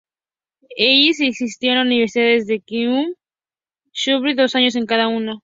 [0.77, 5.33] Ellis asistió a las universidades de Kentucky y Syracuse, dos años en cada una.